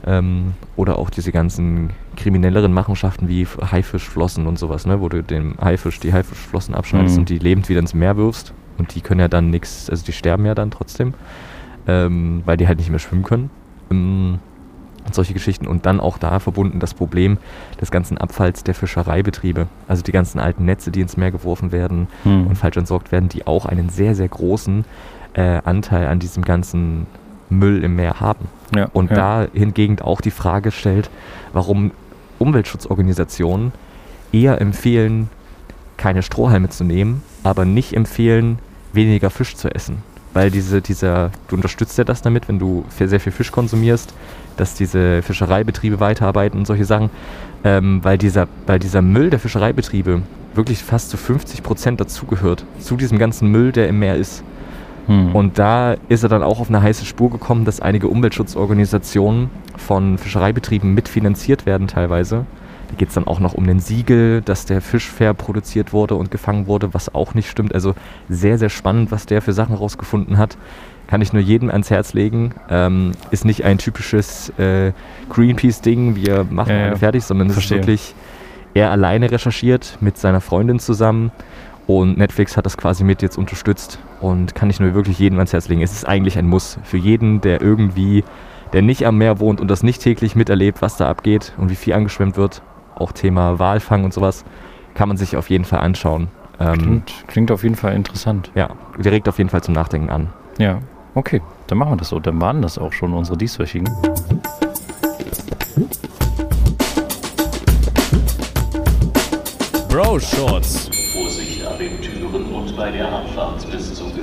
[0.06, 5.00] Ähm, oder auch diese ganzen kriminelleren Machenschaften wie Haifischflossen und sowas, ne?
[5.00, 7.20] wo du dem Haifisch die Haifischflossen abschneidest Mhm.
[7.20, 8.52] und die lebend wieder ins Meer wirfst.
[8.78, 11.14] Und die können ja dann nichts, also die sterben ja dann trotzdem,
[11.86, 13.50] ähm, weil die halt nicht mehr schwimmen können.
[13.90, 14.38] Ähm,
[15.06, 15.66] und solche Geschichten.
[15.66, 17.38] Und dann auch da verbunden das Problem
[17.80, 19.66] des ganzen Abfalls der Fischereibetriebe.
[19.88, 22.46] Also die ganzen alten Netze, die ins Meer geworfen werden Hm.
[22.46, 24.84] und falsch entsorgt werden, die auch einen sehr, sehr großen
[25.34, 27.06] äh, Anteil an diesem ganzen
[27.50, 28.48] Müll im Meer haben.
[28.74, 29.16] Ja, Und ja.
[29.44, 31.10] da hingegen auch die Frage stellt,
[31.52, 31.92] warum
[32.38, 33.72] Umweltschutzorganisationen
[34.32, 35.28] eher empfehlen,
[35.96, 38.58] keine Strohhalme zu nehmen, aber nicht empfehlen,
[38.92, 39.98] weniger Fisch zu essen.
[40.34, 44.12] Weil diese, dieser, du unterstützt ja das damit, wenn du sehr viel Fisch konsumierst,
[44.56, 47.10] dass diese Fischereibetriebe weiterarbeiten und solche Sachen,
[47.64, 50.22] ähm, weil, dieser, weil dieser Müll der Fischereibetriebe
[50.54, 54.44] wirklich fast zu 50 Prozent dazugehört, zu diesem ganzen Müll, der im Meer ist.
[55.06, 55.34] Hm.
[55.34, 60.18] Und da ist er dann auch auf eine heiße Spur gekommen, dass einige Umweltschutzorganisationen von
[60.18, 62.46] Fischereibetrieben mitfinanziert werden teilweise.
[62.94, 66.14] Da geht es dann auch noch um den Siegel, dass der Fisch fair produziert wurde
[66.14, 67.74] und gefangen wurde, was auch nicht stimmt.
[67.74, 67.96] Also
[68.28, 70.56] sehr, sehr spannend, was der für Sachen rausgefunden hat.
[71.08, 72.54] Kann ich nur jedem ans Herz legen.
[72.70, 74.92] Ähm, ist nicht ein typisches äh,
[75.28, 76.86] Greenpeace-Ding, wir machen Ja, ja.
[76.86, 78.14] alle fertig, sondern es ist wirklich
[78.74, 81.32] er alleine recherchiert mit seiner Freundin zusammen.
[81.88, 85.52] Und Netflix hat das quasi mit jetzt unterstützt und kann ich nur wirklich jedem ans
[85.52, 85.82] Herz legen.
[85.82, 88.22] Es ist eigentlich ein Muss für jeden, der irgendwie,
[88.72, 91.74] der nicht am Meer wohnt und das nicht täglich miterlebt, was da abgeht und wie
[91.74, 92.62] viel angeschwemmt wird.
[92.94, 94.44] Auch Thema Walfang und sowas
[94.94, 96.28] kann man sich auf jeden Fall anschauen.
[96.60, 98.50] Ähm, klingt, klingt auf jeden Fall interessant.
[98.54, 100.28] ja, direkt auf jeden Fall zum Nachdenken an.
[100.58, 100.78] Ja,
[101.14, 101.42] okay.
[101.66, 102.20] Dann machen wir das so.
[102.20, 103.88] Dann waren das auch schon unsere dieswöchigen.
[109.88, 110.90] Bro Shorts.
[111.12, 114.13] Vorsicht an den Türen und bei der Abfahrt des Zuges.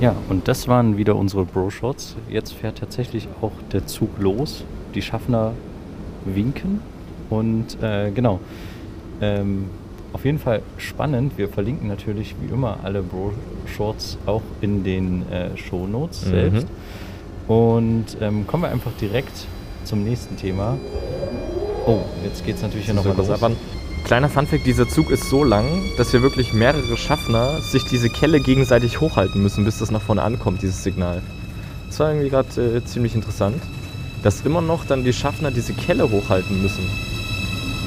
[0.00, 2.16] Ja, und das waren wieder unsere Bro-Shots.
[2.28, 4.64] Jetzt fährt tatsächlich auch der Zug los.
[4.94, 5.52] Die Schaffner
[6.24, 6.80] winken.
[7.30, 8.40] Und äh, genau.
[9.20, 9.66] Ähm,
[10.12, 11.38] auf jeden Fall spannend.
[11.38, 16.30] Wir verlinken natürlich wie immer alle Bro-Shorts auch in den äh, Shownotes Mhm.
[16.30, 16.66] selbst.
[17.48, 19.46] Und ähm, kommen wir einfach direkt
[19.84, 20.76] zum nächsten Thema.
[21.86, 23.30] Oh, jetzt geht es natürlich hier nochmal los.
[23.30, 23.56] ab an.
[24.04, 25.64] Kleiner Funfact, dieser Zug ist so lang,
[25.96, 30.22] dass wir wirklich mehrere Schaffner sich diese Kelle gegenseitig hochhalten müssen, bis das nach vorne
[30.22, 31.22] ankommt, dieses Signal.
[31.88, 33.56] Das war irgendwie gerade äh, ziemlich interessant,
[34.22, 36.84] dass immer noch dann die Schaffner diese Kelle hochhalten müssen.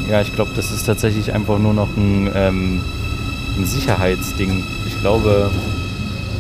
[0.10, 2.82] Ja, ich glaube, das ist tatsächlich einfach nur noch ein, ähm,
[3.58, 4.64] ein Sicherheitsding.
[4.88, 5.52] Ich glaube.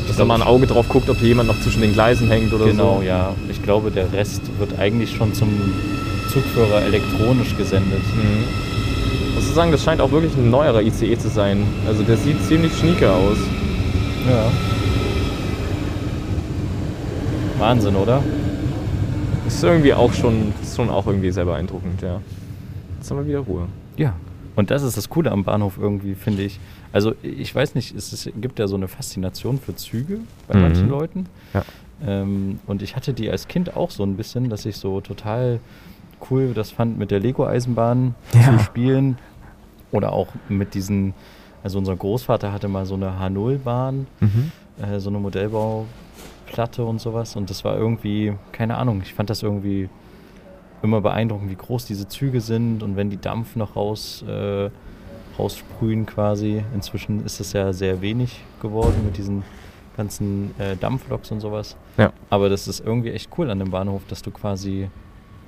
[0.08, 2.54] Dass da mal ein Auge drauf guckt, ob hier jemand noch zwischen den Gleisen hängt
[2.54, 3.02] oder Genau, so.
[3.04, 3.36] ja.
[3.50, 5.50] Ich glaube, der Rest wird eigentlich schon zum
[6.32, 8.02] Zugführer elektronisch gesendet.
[8.16, 8.46] Mhm.
[9.38, 11.63] Muss sagen, das scheint auch wirklich ein neuerer ICE zu sein.
[11.88, 13.38] Also der sieht ziemlich schnieke aus.
[14.28, 14.52] Ja.
[17.60, 18.23] Wahnsinn, oder?
[19.47, 22.19] Ist irgendwie auch schon, ist schon auch irgendwie sehr beeindruckend, ja.
[22.97, 23.67] Jetzt haben wir wieder Ruhe.
[23.95, 24.13] Ja.
[24.56, 26.60] Und das ist das Coole am Bahnhof irgendwie, finde ich.
[26.91, 30.62] Also ich weiß nicht, es ist, gibt ja so eine Faszination für Züge bei Mhm.
[30.62, 31.28] manchen Leuten.
[31.54, 31.63] Ja.
[32.06, 35.60] Ähm, und ich hatte die als Kind auch so ein bisschen, dass ich so total
[36.30, 38.58] cool das fand, mit der Lego-Eisenbahn Ja.
[38.58, 39.17] zu spielen.
[39.91, 41.13] Oder auch mit diesen,
[41.63, 44.51] also unser Großvater hatte mal so eine H0-Bahn, Mhm.
[44.84, 47.36] äh, so eine Modellbauplatte und sowas.
[47.36, 49.89] Und das war irgendwie, keine Ahnung, ich fand das irgendwie
[50.84, 54.69] immer beeindruckend, wie groß diese Züge sind und wenn die Dampf noch raus, äh,
[55.39, 56.63] raussprühen quasi.
[56.73, 59.43] Inzwischen ist es ja sehr wenig geworden mit diesen
[59.95, 61.75] ganzen äh, Dampfloks und sowas.
[61.97, 62.12] Ja.
[62.30, 64.89] Aber das ist irgendwie echt cool an dem Bahnhof, dass du quasi,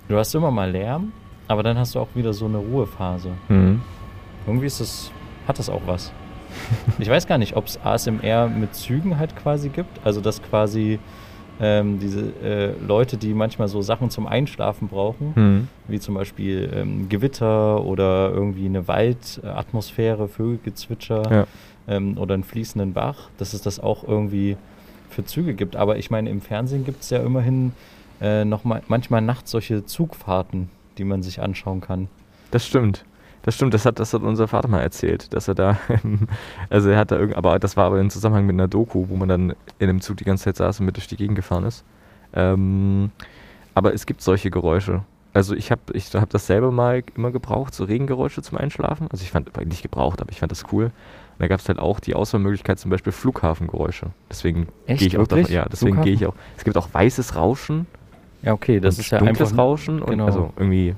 [0.10, 1.12] du hast immer mal Lärm,
[1.48, 3.30] aber dann hast du auch wieder so eine Ruhephase.
[3.48, 3.82] Mhm.
[4.45, 5.12] Irgendwie ist das,
[5.48, 6.12] hat das auch was.
[7.00, 10.00] Ich weiß gar nicht, ob es ASMR mit Zügen halt quasi gibt.
[10.04, 11.00] Also dass quasi
[11.62, 15.67] ähm, diese äh, Leute, die manchmal so Sachen zum Einschlafen brauchen, Mhm.
[15.88, 21.48] wie zum Beispiel ähm, Gewitter oder irgendwie eine Waldatmosphäre, Vögelgezwitscher Ja.
[21.88, 24.58] ähm, oder einen fließenden Bach, dass es das auch irgendwie
[25.10, 25.76] für Züge gibt.
[25.76, 27.74] Aber ich meine, im Fernsehen gibt es ja immerhin
[28.21, 32.08] äh, noch mal, manchmal nachts solche Zugfahrten, die man sich anschauen kann.
[32.51, 33.05] Das stimmt.
[33.43, 35.77] Das stimmt, das hat, das hat unser Vater mal erzählt, dass er da,
[36.69, 39.15] also er hat da irgend, aber das war aber im Zusammenhang mit einer Doku, wo
[39.15, 41.63] man dann in einem Zug die ganze Zeit saß und mit durch die Gegend gefahren
[41.63, 41.86] ist.
[42.34, 43.12] Ähm,
[43.75, 45.03] aber es gibt solche Geräusche.
[45.34, 49.08] Also ich habe ich hab das selber mal immer gebraucht, so Regengeräusche zum Einschlafen.
[49.12, 50.86] Also ich fand, nicht gebraucht, aber ich fand das cool.
[50.86, 50.91] Und
[51.39, 54.08] da gab es halt auch die Auswahlmöglichkeit, zum Beispiel Flughafengeräusche.
[54.29, 56.36] Deswegen gehe ich auch davon, ja, deswegen gehe ich auch.
[56.58, 57.88] Es gibt auch weißes Rauschen,
[58.41, 59.63] Ja, okay, das und ist ja dunkles einfach.
[59.63, 60.25] Rauschen und genau.
[60.25, 60.95] also irgendwie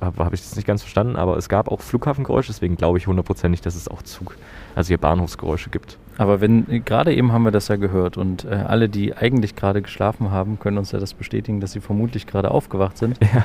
[0.00, 3.06] habe hab ich das nicht ganz verstanden, aber es gab auch Flughafengeräusche, deswegen glaube ich
[3.06, 4.36] hundertprozentig, dass es auch Zug,
[4.74, 5.98] also hier Bahnhofsgeräusche gibt.
[6.18, 9.82] Aber wenn, gerade eben haben wir das ja gehört und äh, alle, die eigentlich gerade
[9.82, 13.18] geschlafen haben, können uns ja das bestätigen, dass sie vermutlich gerade aufgewacht sind.
[13.32, 13.44] Ja.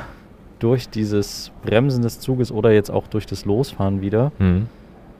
[0.59, 4.31] Durch dieses Bremsen des Zuges oder jetzt auch durch das Losfahren wieder.
[4.39, 4.67] Mhm.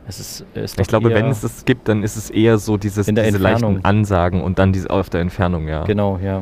[0.07, 2.77] Es ist, es ist Ich glaube, wenn es das gibt, dann ist es eher so
[2.77, 3.73] dieses, diese Entfernung.
[3.73, 5.83] leichten Ansagen und dann diese auf der Entfernung, ja.
[5.83, 6.41] Genau, ja.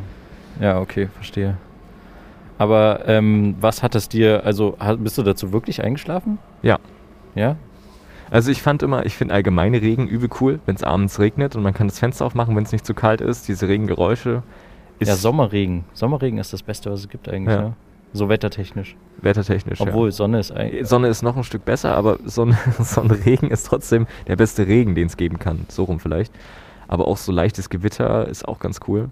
[0.61, 1.57] Ja, okay, verstehe.
[2.63, 6.39] Aber ähm, was hat es dir, also bist du dazu wirklich eingeschlafen?
[6.61, 6.79] Ja.
[7.35, 7.57] Ja?
[8.31, 11.61] Also ich fand immer, ich finde allgemeine Regen übel cool, wenn es abends regnet und
[11.63, 13.49] man kann das Fenster aufmachen, wenn es nicht zu kalt ist.
[13.49, 14.43] Diese Regengeräusche
[15.01, 15.83] ja, Sommerregen.
[15.91, 17.61] Sommerregen ist das Beste, was es gibt eigentlich, Ja.
[17.61, 17.73] ne?
[18.13, 18.95] So wettertechnisch.
[19.21, 19.81] wettertechnisch.
[19.81, 20.81] Obwohl Sonne ist eigentlich.
[20.81, 20.85] ja.
[20.85, 25.07] Sonne ist noch ein Stück besser, aber Sonne, Sonnenregen ist trotzdem der beste Regen, den
[25.07, 25.65] es geben kann.
[25.67, 26.31] So rum vielleicht.
[26.87, 29.09] Aber auch so leichtes Gewitter ist auch ganz cool.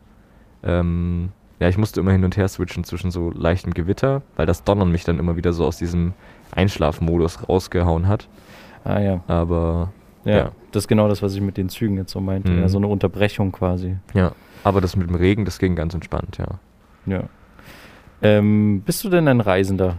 [0.64, 1.32] Ähm,
[1.62, 4.92] ja, ich musste immer hin und her switchen zwischen so leichtem Gewitter, weil das Donnern
[4.92, 6.14] mich dann immer wieder so aus diesem
[6.50, 8.28] Einschlafmodus rausgehauen hat.
[8.84, 9.24] Ah ja.
[9.28, 9.92] Aber
[10.26, 10.38] ja.
[10.38, 10.52] Ja.
[10.72, 12.52] Das ist genau das, was ich mit den Zügen jetzt so meinte.
[12.52, 12.62] Mhm.
[12.62, 13.98] Ja, so eine Unterbrechung quasi.
[14.16, 14.32] ja,
[14.64, 16.48] aber das mit dem Regen, das ging ganz entspannt, ja.
[17.06, 17.24] Ja.
[18.24, 19.98] Ähm, bist du denn ein Reisender?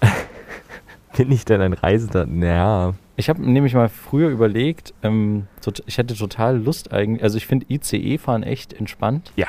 [1.16, 2.26] Bin ich denn ein Reisender?
[2.26, 2.94] Naja.
[3.14, 5.46] Ich habe nämlich mal früher überlegt, ähm,
[5.86, 9.32] ich hätte total Lust eigentlich, also ich finde ICE-Fahren echt entspannt.
[9.36, 9.48] Ja.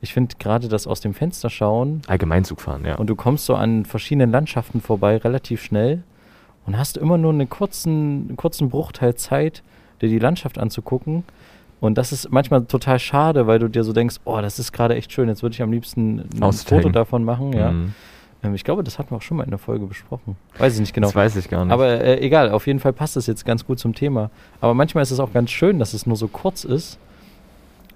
[0.00, 2.96] Ich finde gerade das aus dem Fenster schauen Allgemeinzug fahren, ja.
[2.96, 6.02] und du kommst so an verschiedenen Landschaften vorbei relativ schnell
[6.66, 9.62] und hast immer nur einen kurzen, kurzen Bruchteil Zeit,
[10.00, 11.24] dir die Landschaft anzugucken.
[11.80, 14.96] Und das ist manchmal total schade, weil du dir so denkst, oh, das ist gerade
[14.96, 16.82] echt schön, jetzt würde ich am liebsten ein Austaggen.
[16.82, 17.52] Foto davon machen.
[17.52, 17.70] Ja.
[17.70, 17.94] Mhm.
[18.42, 20.36] Ähm, ich glaube, das hatten wir auch schon mal in der Folge besprochen.
[20.58, 21.08] Weiß ich nicht genau.
[21.08, 21.72] Das weiß ich gar nicht.
[21.72, 24.30] Aber äh, egal, auf jeden Fall passt das jetzt ganz gut zum Thema.
[24.60, 26.98] Aber manchmal ist es auch ganz schön, dass es nur so kurz ist.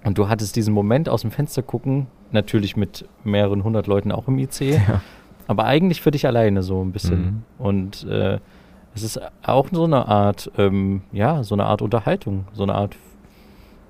[0.03, 4.27] Und du hattest diesen Moment aus dem Fenster gucken, natürlich mit mehreren hundert Leuten auch
[4.27, 5.01] im IC, ja.
[5.47, 7.21] aber eigentlich für dich alleine so ein bisschen.
[7.21, 7.43] Mhm.
[7.57, 8.39] Und äh,
[8.95, 12.95] es ist auch so eine Art, ähm, ja, so eine Art Unterhaltung, so eine Art,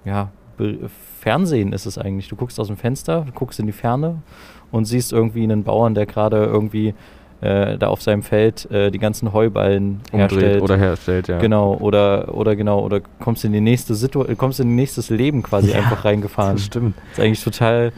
[0.05, 2.27] ja, Be Fernsehen ist es eigentlich.
[2.27, 4.21] Du guckst aus dem Fenster, du guckst in die Ferne
[4.71, 6.93] und siehst irgendwie einen Bauern, der gerade irgendwie
[7.43, 10.61] äh, da auf seinem Feld äh, die ganzen Heuballen Umdreht herstellt.
[10.61, 11.39] oder herstellt, ja.
[11.39, 15.71] Genau, oder, oder genau, oder kommst in die nächste Situation, kommst in nächstes Leben quasi
[15.71, 16.55] Ja, einfach reingefahren.
[16.55, 16.95] Das stimmt.
[16.97, 17.91] Das ist eigentlich total,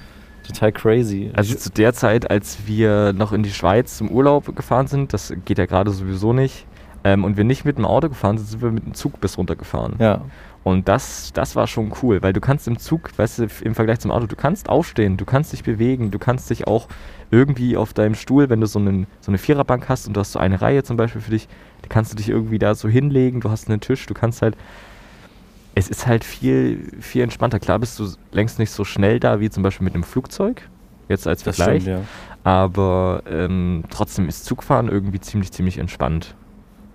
[0.47, 1.31] total crazy.
[1.36, 5.31] Also zu der Zeit, als wir noch in die Schweiz zum Urlaub gefahren sind, das
[5.45, 6.65] geht ja gerade sowieso nicht,
[7.03, 9.38] ähm, und wir nicht mit dem Auto gefahren sind, sind wir mit dem Zug bis
[9.38, 9.93] runtergefahren.
[9.99, 10.21] ja,
[10.65, 13.99] Und das, das war schon cool, weil du kannst im Zug, weißt du, im Vergleich
[13.99, 16.88] zum Auto, du kannst aufstehen, du kannst dich bewegen, du kannst dich auch
[17.30, 20.32] irgendwie auf deinem Stuhl, wenn du so, einen, so eine Viererbank hast und du hast
[20.32, 21.47] so eine Reihe zum Beispiel für dich,
[21.88, 24.58] kannst du dich irgendwie da so hinlegen, du hast einen Tisch, du kannst halt,
[25.75, 27.60] es ist halt viel, viel entspannter.
[27.60, 30.67] Klar bist du längst nicht so schnell da wie zum Beispiel mit einem Flugzeug,
[31.10, 32.06] jetzt als das Vergleich, stimmt, ja.
[32.43, 36.34] aber ähm, trotzdem ist Zugfahren irgendwie ziemlich, ziemlich entspannt.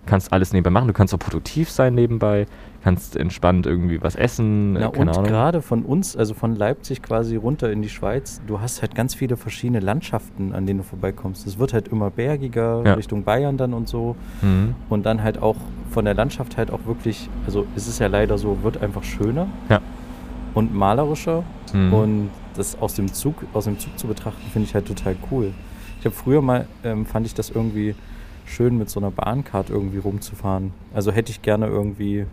[0.07, 2.49] kannst alles nebenbei machen, du kannst auch produktiv sein nebenbei,
[2.83, 7.37] kannst entspannt irgendwie was essen, äh, Na, und gerade von uns, also von Leipzig quasi
[7.37, 11.47] runter in die Schweiz, du hast halt ganz viele verschiedene Landschaften, an denen du vorbeikommst.
[11.47, 12.95] Es wird halt immer bergiger, Ja.
[12.95, 14.16] Richtung Bayern dann und so.
[14.40, 14.75] Mhm.
[14.88, 15.57] Und dann halt auch
[15.90, 19.47] von der Landschaft halt auch wirklich, also es ist ja leider so, wird einfach schöner
[19.69, 19.81] Ja.
[20.55, 21.43] und malerischer.
[21.75, 21.93] Mhm.
[21.93, 25.53] Und das aus dem Zug, aus dem Zug zu betrachten, finde ich halt total cool.
[25.99, 27.95] Ich habe früher mal, ähm, fand ich das irgendwie
[28.47, 30.73] schön, mit so einer Bahncard irgendwie rumzufahren.
[30.95, 32.25] Also hätte ich gerne irgendwie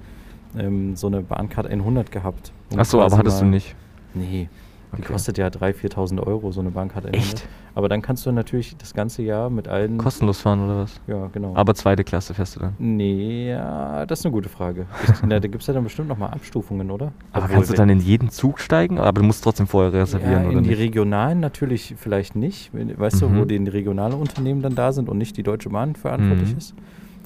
[0.58, 2.52] ähm, so eine Bahncard 100 gehabt.
[2.76, 3.76] Ach so, aber hattest du nicht.
[4.14, 4.50] Nee,
[4.94, 5.12] die Okay.
[5.12, 7.16] kostet ja 3.000, 4.000 Euro, so eine Bahncard 100.
[7.22, 7.48] Echt?
[7.76, 9.98] Aber dann kannst du natürlich das ganze Jahr mit allen...
[9.98, 11.00] Kostenlos fahren oder was?
[11.08, 11.54] Ja, genau.
[11.56, 12.74] Aber zweite Klasse fährst du dann.
[12.80, 14.88] Nee, ja, das ist eine gute Frage.
[15.04, 17.12] Ich, na, da gibt es ja dann bestimmt nochmal Abstufungen, oder?
[17.34, 18.98] Aber Obwohl, kannst du dann in jeden Zug steigen?
[18.98, 20.80] Aber du musst trotzdem vorher reservieren, ja, oder in die nicht?
[20.80, 22.72] regionalen natürlich vielleicht nicht.
[22.74, 23.40] Weißt du, Mhm.
[23.40, 26.58] wo die regionale Unternehmen dann da sind und nicht die Deutsche Bahn verantwortlich Mhm.
[26.58, 26.74] ist.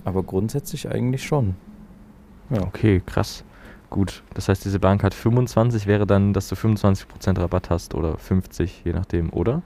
[0.04, 1.56] Aber grundsätzlich eigentlich schon.
[2.52, 2.62] Ja.
[2.64, 3.44] Okay, krass.
[3.90, 8.84] Gut, das heißt, diese Bahncard 25 wäre dann, dass du 25% Rabatt hast oder 50,
[8.86, 9.62] je nachdem, oder?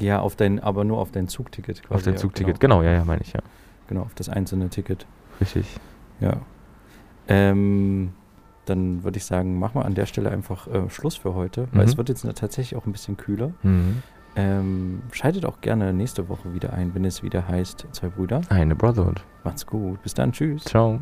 [0.00, 1.94] Ja, auf dein, aber nur auf dein Zugticket quasi.
[1.94, 2.58] Auf dein Zugticket.
[2.60, 2.78] Genau.
[2.78, 3.40] Genau, ja, ja, meine ich, ja.
[3.86, 5.06] genau, auf das einzelne Ticket.
[5.40, 5.66] Richtig.
[6.20, 6.38] Ja.
[7.28, 8.12] Ähm,
[8.64, 11.84] dann würde ich sagen, machen wir an der Stelle einfach äh, Schluss für heute, weil
[11.84, 11.88] Mhm.
[11.90, 13.52] es wird jetzt tatsächlich auch ein bisschen kühler.
[13.62, 14.02] Mhm.
[14.36, 18.40] Ähm, schaltet auch gerne nächste Woche wieder ein, wenn es wieder heißt Zwei Brüder.
[18.50, 19.22] Eine Brotherhood.
[19.44, 20.02] Macht's gut.
[20.02, 20.32] Bis dann.
[20.32, 20.64] Tschüss.
[20.64, 21.00] Ciao.